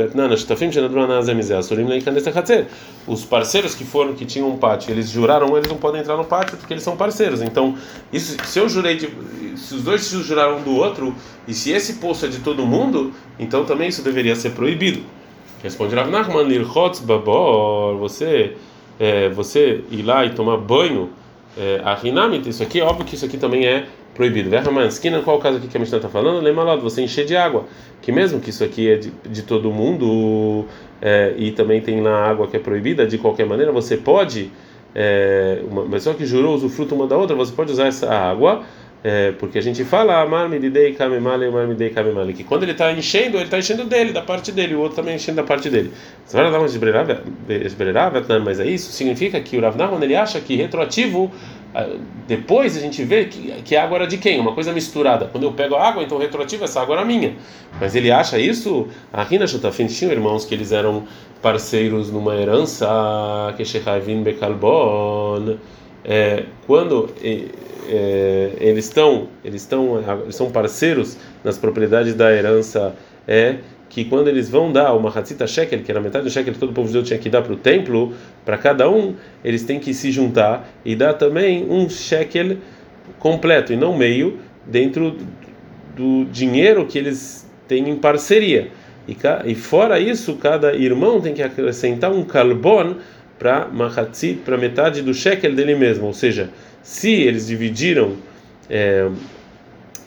Os 3.06 3.26
parceiros 3.26 3.76
que 3.76 3.84
foram, 3.84 4.14
que 4.14 4.24
tinham 4.24 4.50
um 4.50 4.56
pátio, 4.56 4.92
eles 4.92 5.10
juraram, 5.10 5.58
eles 5.58 5.68
não 5.68 5.76
podem 5.76 6.00
entrar 6.00 6.16
no 6.16 6.24
pátio 6.24 6.56
porque 6.56 6.74
eles 6.74 6.84
são 6.84 6.96
parceiros. 6.96 7.42
Então, 7.42 7.76
isso, 8.14 8.38
se 8.46 8.58
eu 8.58 8.70
jurei, 8.70 8.96
de, 8.96 9.10
se 9.58 9.76
os 9.76 9.82
dois 9.82 10.10
juraram 10.10 10.60
um 10.60 10.64
do 10.64 10.78
outro, 10.78 11.14
e 11.46 11.54
se 11.54 11.72
esse 11.72 11.96
poço 11.96 12.26
é 12.26 12.30
de 12.30 12.40
todo 12.40 12.66
mundo, 12.66 13.12
então 13.38 13.66
também 13.66 13.90
isso 13.90 14.02
deveria 14.02 14.34
ser 14.34 14.52
proibido. 14.52 15.02
Responde 15.62 15.94
Rav 15.94 16.10
babor, 17.06 17.98
você, 17.98 18.56
é, 19.00 19.30
você 19.30 19.82
ir 19.92 20.04
lá 20.04 20.26
e 20.26 20.32
tomar 20.32 20.58
banho 20.58 21.10
é, 21.58 21.82
a 21.84 21.94
Rinamit, 21.94 22.48
isso 22.50 22.64
aqui, 22.64 22.82
óbvio 22.82 23.06
que 23.06 23.16
isso 23.16 23.26
aqui 23.26 23.38
também 23.38 23.66
é 23.66 23.86
proibido. 24.14 24.50
Verramansquina, 24.50 25.22
qual 25.22 25.38
o 25.38 25.40
caso 25.40 25.58
aqui 25.58 25.68
que 25.68 25.78
a 25.78 25.80
Mishnah 25.80 25.98
está 25.98 26.10
falando? 26.10 26.42
Lembra 26.42 26.76
você 26.78 27.02
encher 27.02 27.26
de 27.26 27.36
água. 27.36 27.66
Que 28.02 28.12
mesmo 28.12 28.40
que 28.40 28.50
isso 28.50 28.64
aqui 28.64 28.90
é 28.90 28.96
de, 28.98 29.12
de 29.30 29.42
todo 29.44 29.72
mundo 29.72 30.66
é, 31.02 31.34
e 31.38 31.52
também 31.52 31.82
tem 31.82 32.02
lá 32.02 32.30
água 32.30 32.48
que 32.48 32.56
é 32.56 32.60
proibida, 32.60 33.06
de 33.06 33.18
qualquer 33.18 33.46
maneira, 33.46 33.72
você 33.72 33.98
pode, 33.98 34.52
é, 34.94 35.62
uma 35.70 35.84
pessoa 35.84 36.16
que 36.16 36.26
jurou 36.26 36.56
usufruto 36.56 36.96
uma 36.96 37.08
da 37.08 37.18
outra, 37.18 37.36
você 37.36 37.52
pode 37.52 37.72
usar 37.72 37.88
essa 37.88 38.10
água. 38.10 38.64
É, 39.08 39.34
porque 39.34 39.60
a 39.60 39.62
gente 39.62 39.86
fala 39.86 40.26
que 42.34 42.44
quando 42.44 42.64
ele 42.64 42.72
está 42.72 42.92
enchendo, 42.92 43.38
ele 43.38 43.44
está 43.44 43.60
enchendo 43.60 43.84
dele, 43.84 44.12
da 44.12 44.24
parte 44.24 44.52
dele, 44.52 44.74
o 44.74 44.80
outro 44.80 44.96
também 44.96 45.14
enchendo 45.16 45.36
da 45.36 45.44
parte 45.44 45.70
dele. 45.70 45.92
Você 46.26 46.36
vai 46.36 46.52
dar 46.52 46.58
uma 46.58 46.68
mas 48.44 48.60
é 48.60 48.66
isso? 48.66 48.92
Significa 48.92 49.40
que 49.40 49.58
o 49.58 49.62
Rav 49.62 49.78
Nahman 49.78 50.04
ele 50.04 50.16
acha 50.16 50.42
que 50.42 50.56
retroativo, 50.56 51.32
ah, 51.76 51.88
depois 52.28 52.76
a 52.76 52.80
gente 52.80 53.04
vê 53.04 53.26
que, 53.26 53.52
que 53.62 53.76
a 53.76 53.84
água 53.84 53.98
era 53.98 54.08
de 54.08 54.18
quem? 54.18 54.40
Uma 54.40 54.56
coisa 54.56 54.74
misturada. 54.74 55.28
Quando 55.28 55.44
eu 55.44 55.52
pego 55.52 55.76
a 55.76 55.88
água, 55.88 56.02
então 56.02 56.18
retroativo, 56.18 56.64
essa 56.64 56.82
água 56.82 56.96
era 56.96 57.06
minha. 57.06 57.36
Mas 57.80 57.96
ele 57.96 58.10
acha 58.10 58.40
isso, 58.40 58.88
a 59.14 59.22
Rina 59.22 59.46
Shutafin 59.46 59.86
tinham 59.86 60.12
irmãos 60.12 60.46
que 60.46 60.56
eles 60.56 60.72
eram 60.72 61.04
parceiros 61.44 62.10
numa 62.10 62.36
herança, 62.36 62.88
que 63.56 63.64
Shechavin 63.64 64.24
Bekalbon, 64.24 65.58
é, 66.08 66.44
quando 66.68 67.10
é, 67.22 68.50
eles 68.60 68.86
estão 68.86 69.28
eles 69.44 69.62
estão 69.62 70.04
são 70.32 70.52
parceiros 70.52 71.18
nas 71.44 71.58
propriedades 71.58 72.14
da 72.14 72.32
herança 72.32 72.96
é 73.28 73.58
que 73.90 74.04
quando 74.06 74.28
eles 74.28 74.50
vão 74.50 74.72
dar 74.72 74.94
uma 74.94 75.10
Hatzita 75.10 75.48
Shekel, 75.48 75.82
que 75.82 75.90
era 75.90 76.02
metade 76.02 76.26
do 76.26 76.30
Shekel 76.30 76.54
que 76.54 76.60
todo 76.60 76.72
o 76.72 76.74
povo 76.74 76.88
judeu 76.88 77.04
tinha 77.04 77.18
que 77.18 77.30
dar 77.30 77.42
para 77.42 77.54
o 77.54 77.56
templo, 77.56 78.14
para 78.44 78.58
cada 78.58 78.90
um, 78.90 79.16
eles 79.44 79.64
têm 79.64 79.80
que 79.80 79.94
se 79.94 80.12
juntar 80.12 80.68
e 80.84 80.96
dar 80.96 81.14
também 81.14 81.66
um 81.70 81.88
Shekel 81.88 82.58
completo 83.20 83.72
e 83.72 83.78
não 83.78 83.96
meio 83.96 84.40
dentro 84.66 85.18
do 85.96 86.26
dinheiro 86.26 86.86
que 86.86 86.98
eles 86.98 87.50
têm 87.68 87.90
em 87.90 87.96
parceria. 87.96 88.70
E, 89.08 89.16
e 89.46 89.56
fora 89.56 90.00
isso, 90.00 90.36
cada 90.36 90.74
irmão 90.74 91.22
tem 91.22 91.34
que 91.34 91.42
acrescentar 91.42 92.12
um 92.12 92.24
Kalbon 92.24 92.96
para 93.38 93.68
Mahatzit, 93.68 94.42
para 94.46 94.58
metade 94.58 95.02
do 95.02 95.14
Shekel 95.14 95.54
dele 95.54 95.76
mesmo, 95.76 96.06
ou 96.06 96.14
seja, 96.14 96.50
se 96.82 97.12
eles 97.12 97.48
dividiram 97.48 98.16
é, 98.70 99.10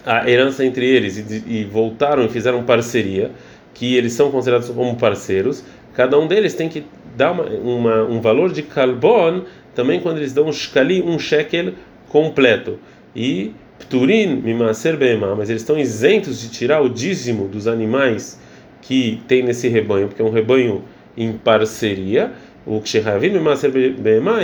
a 0.05 0.29
herança 0.29 0.65
entre 0.65 0.87
eles 0.87 1.19
e, 1.19 1.45
e, 1.47 1.65
voltaram 1.65 2.25
e 2.25 2.29
fizeram 2.29 2.63
parceria, 2.63 3.31
que 3.75 3.97
eles 3.97 4.13
são 4.13 4.31
considerados 4.31 4.69
como 4.71 4.97
parceiros, 4.97 5.65
cada 5.95 6.19
um 6.19 6.27
deles 6.27 6.55
tem 6.55 6.69
que 6.69 6.85
dar 7.17 7.33
uma, 7.33 7.45
uma, 7.45 8.03
um 8.05 8.21
valor 8.21 8.53
de 8.53 8.63
carbon 8.63 9.43
também 9.75 10.01
quando 10.01 10.19
eles 10.19 10.33
dão 10.33 10.47
um 10.47 10.53
shkali, 10.53 11.03
um 11.03 11.19
shekel 11.19 11.73
completo. 12.09 12.79
E 13.15 13.53
pturin 13.79 14.37
mimaser 14.37 14.97
bema, 14.97 15.35
mas 15.35 15.51
eles 15.51 15.63
estão 15.63 15.79
isentos 15.79 16.41
de 16.41 16.51
tirar 16.51 16.81
o 16.81 16.89
dízimo 16.89 17.47
dos 17.47 17.67
animais 17.67 18.41
que 18.83 19.21
tem 19.29 19.43
nesse 19.43 19.69
rebanho, 19.69 20.09
porque 20.09 20.23
é 20.23 20.25
um 20.25 20.31
rebanho 20.31 20.83
em 21.17 21.33
parceria 21.33 22.33
o 22.69 22.81
Kshehavim 22.83 23.33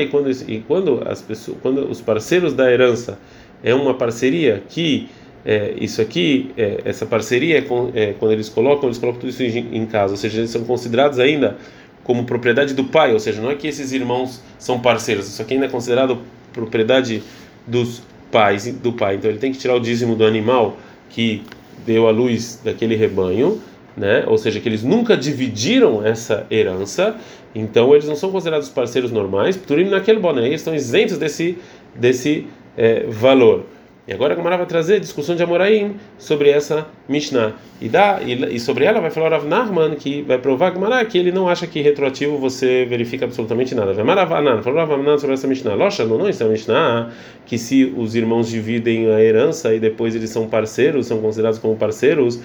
e 0.00 0.06
quando 0.06 0.30
e 0.30 0.60
quando 0.66 1.02
as 1.06 1.20
pessoas 1.20 1.58
quando 1.60 1.90
os 1.90 2.00
parceiros 2.00 2.54
da 2.54 2.72
herança 2.72 3.18
é 3.62 3.74
uma 3.74 3.94
parceria 3.94 4.62
que 4.68 5.08
é, 5.44 5.74
isso 5.78 6.00
aqui 6.00 6.50
é, 6.56 6.80
essa 6.86 7.04
parceria 7.04 7.58
é, 7.58 7.64
é, 7.94 8.14
quando 8.14 8.32
eles 8.32 8.48
colocam 8.48 8.88
eles 8.88 8.96
colocam 8.96 9.20
tudo 9.20 9.30
isso 9.30 9.42
em, 9.42 9.76
em 9.76 9.86
casa. 9.86 10.14
Ou 10.14 10.16
seja 10.16 10.38
eles 10.38 10.50
são 10.50 10.64
considerados 10.64 11.18
ainda 11.18 11.58
como 12.02 12.24
propriedade 12.24 12.72
do 12.72 12.84
pai. 12.84 13.12
Ou 13.12 13.20
seja 13.20 13.42
não 13.42 13.50
é 13.50 13.54
que 13.54 13.68
esses 13.68 13.92
irmãos 13.92 14.42
são 14.58 14.80
parceiros. 14.80 15.28
Isso 15.28 15.42
aqui 15.42 15.54
ainda 15.54 15.66
é 15.66 15.68
considerado 15.68 16.18
propriedade 16.52 17.22
dos 17.66 18.02
pais 18.32 18.72
do 18.72 18.92
pai. 18.92 19.16
Então 19.16 19.30
ele 19.30 19.38
tem 19.38 19.52
que 19.52 19.58
tirar 19.58 19.74
o 19.74 19.80
dízimo 19.80 20.16
do 20.16 20.24
animal 20.24 20.78
que 21.10 21.42
deu 21.84 22.08
a 22.08 22.10
luz 22.10 22.60
daquele 22.64 22.96
rebanho 22.96 23.60
né? 23.96 24.24
Ou 24.26 24.36
seja, 24.38 24.60
que 24.60 24.68
eles 24.68 24.82
nunca 24.82 25.16
dividiram 25.16 26.04
essa 26.04 26.46
herança, 26.50 27.16
então 27.54 27.92
eles 27.92 28.06
não 28.06 28.16
são 28.16 28.30
considerados 28.30 28.68
parceiros 28.68 29.10
normais. 29.10 29.56
Turim 29.56 29.88
naquele 29.88 30.18
boné, 30.18 30.46
eles 30.46 30.60
estão 30.60 30.74
isentos 30.74 31.18
desse 31.18 31.58
desse 31.94 32.46
é, 32.76 33.06
valor. 33.08 33.66
E 34.06 34.12
agora 34.12 34.34
a 34.34 34.36
Gamara 34.36 34.58
vai 34.58 34.66
trazer 34.66 35.00
discussão 35.00 35.34
de 35.34 35.42
Amoraim 35.42 35.96
sobre 36.18 36.50
essa 36.50 36.86
Mishnah. 37.08 37.54
E, 37.80 37.88
dá, 37.88 38.20
e, 38.22 38.56
e 38.56 38.60
sobre 38.60 38.84
ela 38.84 39.00
vai 39.00 39.10
falar 39.10 39.30
Rav 39.30 39.46
Nachman, 39.46 39.94
que 39.94 40.20
vai 40.20 40.36
provar 40.36 40.72
Gamara 40.72 41.02
que 41.06 41.16
ele 41.16 41.32
não 41.32 41.48
acha 41.48 41.66
que 41.66 41.80
retroativo 41.80 42.36
você 42.36 42.84
verifica 42.84 43.24
absolutamente 43.24 43.74
nada. 43.74 43.94
Vai 43.94 44.04
Maravanan, 44.04 44.60
falou 44.60 44.80
Rav 44.80 44.90
Nachman 44.90 45.16
sobre 45.16 45.34
essa 45.34 45.48
Mishnah. 45.48 45.74
Locha, 45.74 46.04
não, 46.04 46.18
não, 46.18 46.28
isso 46.28 46.42
é 46.42 46.46
Mishnah 46.46 47.12
que 47.46 47.56
se 47.56 47.94
os 47.96 48.14
irmãos 48.14 48.50
dividem 48.50 49.10
a 49.10 49.22
herança 49.22 49.74
e 49.74 49.80
depois 49.80 50.14
eles 50.14 50.28
são 50.28 50.48
parceiros, 50.48 51.06
são 51.06 51.22
considerados 51.22 51.58
como 51.58 51.74
parceiros, 51.74 52.38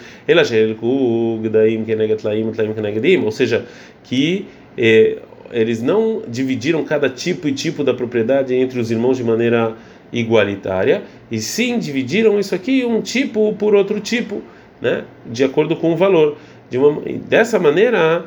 ou 3.26 3.32
seja, 3.32 3.66
que 4.04 4.48
eh, 4.78 5.18
eles 5.52 5.82
não 5.82 6.22
dividiram 6.26 6.84
cada 6.86 7.10
tipo 7.10 7.48
e 7.50 7.52
tipo 7.52 7.84
da 7.84 7.94
propriedade 7.94 8.54
entre 8.54 8.80
os 8.80 8.92
irmãos 8.92 9.18
de 9.18 9.24
maneira 9.24 9.76
igualitária, 10.12 11.04
e 11.32 11.40
sim 11.40 11.78
dividiram 11.80 12.40
isso 12.40 12.56
aqui 12.56 12.86
um 12.86 13.02
tipo 13.02 13.54
por 13.54 13.76
outro 13.76 14.00
tipo, 14.00 14.42
né, 14.82 15.04
de 15.26 15.44
acordo 15.44 15.76
com 15.76 15.94
o 15.94 15.96
valor. 15.96 16.38
De 16.70 16.78
uma, 16.78 17.02
dessa 17.28 17.58
maneira, 17.58 18.26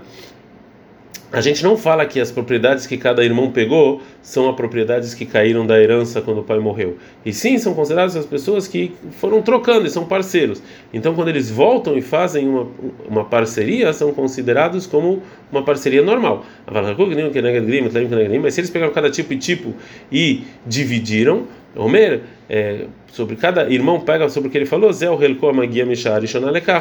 a 1.33 1.41
gente 1.41 1.65
não 1.65 1.79
fala 1.79 2.05
que 2.05 2.21
as 2.21 2.31
propriedades 2.31 2.87
que 2.87 2.99
cada 2.99 3.25
irmão 3.25 3.51
pegou 3.51 4.03
são 4.21 4.51
as 4.51 4.55
propriedades 4.55 5.15
que 5.15 5.25
caíram 5.25 5.67
da 5.67 5.81
herança 5.81 6.21
quando 6.21 6.41
o 6.41 6.43
pai 6.43 6.59
morreu. 6.59 6.99
E 7.25 7.33
sim, 7.33 7.57
são 7.57 7.73
consideradas 7.73 8.15
as 8.15 8.27
pessoas 8.27 8.69
que 8.69 8.93
foram 9.13 9.41
trocando 9.41 9.87
e 9.87 9.91
são 9.91 10.05
parceiros. 10.05 10.63
Então, 10.93 11.15
quando 11.15 11.29
eles 11.29 11.51
voltam 11.51 11.97
e 11.97 12.03
fazem 12.03 12.47
uma, 12.47 12.67
uma 13.09 13.25
parceria, 13.25 13.95
são 13.95 14.13
considerados 14.13 14.87
como 14.87 15.23
uma 15.51 15.63
parceria 15.63 16.03
normal. 16.03 16.45
Mas 18.43 18.53
se 18.53 18.61
eles 18.61 18.71
pegaram 18.71 18.93
cada 18.93 19.11
tipo 19.11 19.33
e 19.33 19.39
tipo 19.39 19.75
e 20.13 20.43
dividiram, 20.67 21.47
Omer, 21.75 22.21
é, 22.49 22.87
sobre 23.13 23.37
cada 23.37 23.71
irmão 23.71 24.01
pega 24.01 24.29
sobre 24.29 24.49
o 24.49 24.53
que 24.53 24.59
ele 24.59 24.67
falou, 24.67 24.93
Zé 24.93 25.09
o 25.11 25.17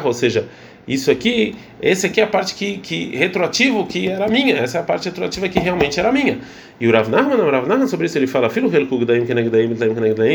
ou 0.08 0.12
seja, 0.12 0.46
isso 0.86 1.10
aqui, 1.10 1.54
esse 1.80 2.06
aqui 2.06 2.20
é 2.20 2.24
a 2.24 2.26
parte 2.26 2.54
que, 2.54 2.78
que 2.78 3.16
retroativo 3.16 3.86
que 3.86 4.08
era 4.08 4.26
minha, 4.28 4.56
essa 4.56 4.78
é 4.78 4.80
a 4.80 4.84
parte 4.84 5.08
retroativa 5.08 5.48
que 5.48 5.60
realmente 5.60 6.00
era 6.00 6.10
minha. 6.10 6.40
E 6.80 6.88
o 6.88 6.92
Rav 6.92 7.08
Nachman, 7.08 7.36
o 7.36 7.50
Rav 7.50 7.68
Nachman 7.68 7.86
sobre 7.86 8.06
isso 8.06 8.18
ele 8.18 8.26
fala, 8.26 8.50
filho 8.50 8.68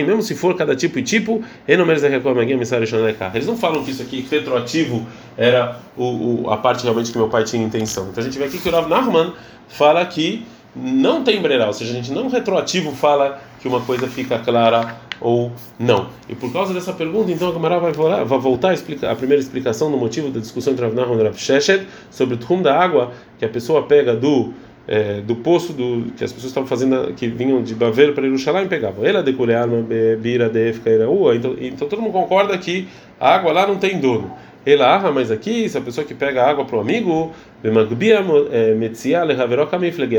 mesmo 0.03 0.21
se 0.21 0.33
for 0.33 0.55
cada 0.55 0.75
tipo 0.75 0.97
e 0.97 1.03
tipo, 1.03 1.43
eles 3.35 3.47
não 3.47 3.57
falam 3.57 3.83
que 3.83 3.91
isso 3.91 4.01
aqui 4.01 4.25
retroativo 4.31 5.05
era 5.37 5.79
o, 5.97 6.45
o, 6.45 6.49
a 6.49 6.57
parte 6.57 6.83
realmente 6.83 7.11
que 7.11 7.17
meu 7.17 7.27
pai 7.27 7.43
tinha 7.43 7.63
intenção. 7.63 8.07
Então 8.09 8.21
a 8.21 8.25
gente 8.25 8.37
vê 8.37 8.45
aqui 8.45 8.57
que 8.57 8.69
o 8.69 8.71
Rav 8.71 8.87
Nachman 8.87 9.33
fala 9.67 10.05
que 10.05 10.45
não 10.75 11.23
tem 11.23 11.41
brerá, 11.41 11.67
ou 11.67 11.73
seja, 11.73 11.91
a 11.91 11.95
gente 11.95 12.11
não 12.11 12.29
retroativo 12.29 12.91
fala 12.91 13.41
que 13.59 13.67
uma 13.67 13.81
coisa 13.81 14.07
fica 14.07 14.39
clara 14.39 14.97
ou 15.19 15.51
não. 15.79 16.09
E 16.29 16.35
por 16.35 16.51
causa 16.51 16.73
dessa 16.73 16.93
pergunta, 16.93 17.31
então 17.31 17.49
a 17.49 17.51
Gamara 17.51 17.79
vai, 17.79 17.91
vai 17.91 18.39
voltar 18.39 18.69
a, 18.69 18.73
explicar, 18.73 19.11
a 19.11 19.15
primeira 19.15 19.41
explicação 19.41 19.89
do 19.89 19.97
motivo 19.97 20.29
da 20.29 20.39
discussão 20.39 20.73
entre 20.73 20.85
Rav 20.85 20.95
Nahum 20.95 21.19
e 21.19 21.23
Rav 21.23 21.37
Sheshet 21.37 21.87
sobre 22.11 22.35
o 22.35 22.37
trum 22.37 22.61
da 22.61 22.77
água 22.77 23.11
que 23.39 23.45
a 23.45 23.49
pessoa 23.49 23.83
pega 23.83 24.15
do 24.15 24.53
é, 24.87 25.19
do 25.19 25.35
poço 25.35 25.73
do 25.73 26.13
que 26.15 26.23
as 26.23 26.31
pessoas 26.31 26.51
estavam 26.51 26.67
fazendo 26.67 27.13
que 27.13 27.27
vinham 27.27 27.61
de 27.61 27.75
Bavel 27.75 28.13
para 28.13 28.23
Jerusalém 28.23 28.67
pegavam. 28.67 29.05
Ela 29.05 29.21
decure 29.21 29.53
arma 29.53 29.85
bira 30.19 30.49
de 30.49 30.71
então 31.35 31.55
então 31.59 31.87
todo 31.89 32.01
mundo 32.01 32.13
concorda 32.13 32.57
que 32.57 32.87
a 33.19 33.35
água 33.35 33.51
lá 33.51 33.67
não 33.67 33.75
tem 33.75 33.99
dono. 33.99 34.31
Ela, 34.69 35.09
mas 35.13 35.31
aqui, 35.31 35.69
se 35.69 35.77
a 35.77 35.81
pessoa 35.81 36.05
que 36.05 36.13
pega 36.13 36.43
água 36.43 36.65
para 36.65 36.75
o 36.75 36.81
amigo, 36.81 37.31
a 37.63 37.83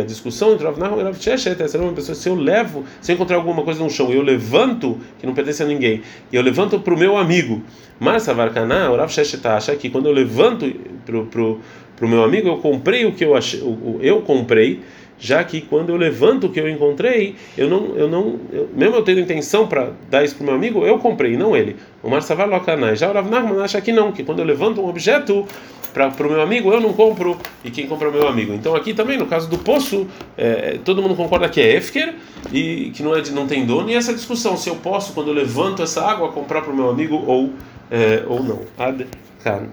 discussão 0.04 0.54
entre 0.54 0.64
Rav 0.64 0.78
Nahum 0.78 1.00
e 1.00 1.02
Rav 1.02 1.20
Sheshet, 1.20 1.62
essa 1.62 1.76
é 1.76 1.80
uma 1.82 1.92
pessoa, 1.92 2.14
se 2.14 2.30
eu 2.30 2.34
levo, 2.34 2.82
se 2.98 3.12
eu 3.12 3.16
encontrar 3.16 3.36
alguma 3.36 3.62
coisa 3.62 3.84
no 3.84 3.90
chão 3.90 4.10
eu 4.10 4.22
levanto, 4.22 4.96
que 5.18 5.26
não 5.26 5.34
pertence 5.34 5.62
a 5.62 5.66
ninguém, 5.66 6.00
e 6.32 6.36
eu 6.36 6.40
levanto 6.40 6.80
para 6.80 6.94
o 6.94 6.98
meu 6.98 7.18
amigo, 7.18 7.62
mas 8.00 8.22
Savarkaná, 8.22 8.90
o 8.90 8.96
Rav 8.96 9.12
Sheshet 9.12 9.46
acha 9.46 9.76
que 9.76 9.90
quando 9.90 10.06
eu 10.06 10.12
levanto 10.12 10.64
para 11.04 12.06
o 12.06 12.08
meu 12.08 12.24
amigo, 12.24 12.48
eu 12.48 12.56
comprei 12.56 13.04
o 13.04 13.12
que 13.12 13.26
eu 13.26 13.36
achei, 13.36 13.62
eu 14.00 14.22
comprei, 14.22 14.80
já 15.18 15.42
que 15.42 15.60
quando 15.60 15.90
eu 15.90 15.96
levanto 15.96 16.46
o 16.46 16.50
que 16.50 16.60
eu 16.60 16.68
encontrei, 16.68 17.34
eu 17.56 17.68
não, 17.68 17.96
eu 17.96 18.08
não, 18.08 18.38
eu, 18.52 18.68
mesmo 18.74 18.96
eu 18.96 19.02
tendo 19.02 19.20
intenção 19.20 19.66
para 19.66 19.90
dar 20.08 20.24
isso 20.24 20.36
para 20.36 20.46
meu 20.46 20.54
amigo, 20.54 20.84
eu 20.84 20.98
comprei, 20.98 21.36
não 21.36 21.56
ele. 21.56 21.76
O 22.02 22.08
Marsavar 22.08 22.48
Lokanai. 22.48 22.96
Já 22.96 23.10
o 23.10 23.12
Rav 23.12 23.28
Nachman 23.28 23.62
acha 23.62 23.80
que 23.80 23.92
não, 23.92 24.12
que 24.12 24.22
quando 24.22 24.38
eu 24.38 24.44
levanto 24.44 24.80
um 24.80 24.88
objeto 24.88 25.46
para 25.92 26.26
o 26.26 26.30
meu 26.30 26.40
amigo, 26.40 26.72
eu 26.72 26.80
não 26.80 26.92
compro 26.92 27.36
e 27.64 27.70
quem 27.70 27.86
compra 27.86 28.08
é 28.08 28.10
o 28.10 28.14
meu 28.14 28.28
amigo. 28.28 28.52
Então 28.54 28.74
aqui 28.74 28.94
também, 28.94 29.18
no 29.18 29.26
caso 29.26 29.48
do 29.48 29.58
poço, 29.58 30.06
é, 30.36 30.78
todo 30.84 31.02
mundo 31.02 31.16
concorda 31.16 31.48
que 31.48 31.60
é 31.60 31.74
Efker 31.74 32.14
e 32.52 32.90
que 32.94 33.02
não, 33.02 33.16
é, 33.16 33.22
não 33.30 33.46
tem 33.46 33.66
dono, 33.66 33.90
e 33.90 33.94
essa 33.94 34.14
discussão, 34.14 34.56
se 34.56 34.68
eu 34.68 34.76
posso, 34.76 35.12
quando 35.12 35.28
eu 35.28 35.34
levanto 35.34 35.82
essa 35.82 36.04
água, 36.04 36.30
comprar 36.30 36.62
para 36.62 36.72
o 36.72 36.76
meu 36.76 36.88
amigo 36.88 37.16
ou, 37.26 37.52
é, 37.90 38.22
ou 38.28 38.42
não. 38.42 38.60
Ad 38.78 39.06
kan. 39.42 39.68